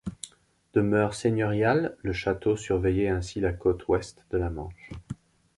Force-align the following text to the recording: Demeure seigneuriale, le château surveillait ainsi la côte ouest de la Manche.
Demeure 0.73 1.13
seigneuriale, 1.13 1.95
le 2.01 2.11
château 2.11 2.57
surveillait 2.57 3.09
ainsi 3.09 3.39
la 3.39 3.53
côte 3.53 3.87
ouest 3.87 4.25
de 4.31 4.39
la 4.39 4.49
Manche. 4.49 4.89